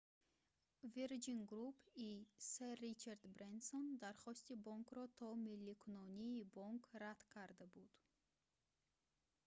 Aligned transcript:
вирҷин 0.93 1.39
груп»-и 1.51 2.09
сэр 2.51 2.75
ричард 2.87 3.21
брэнсон 3.35 3.85
дархости 4.03 4.53
бонкро 4.65 5.03
то 5.17 5.27
милликунонии 5.47 6.47
бонк 6.55 6.83
рад 7.03 7.19
карда 7.33 7.65
буд 7.75 7.93